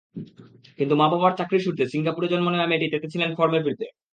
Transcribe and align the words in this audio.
কিন্তু 0.79 0.93
মা-বাবার 0.95 1.33
চাকরির 1.39 1.65
সূত্রে 1.65 1.85
সিঙ্গাপুরে 1.93 2.27
জন্ম 2.27 2.47
নেওয়া 2.49 2.69
মেয়েটি 2.69 2.87
তেতে 2.93 3.07
ছিলেন 3.13 3.29
ফর্মে 3.37 3.59
ফিরতে। 3.65 3.85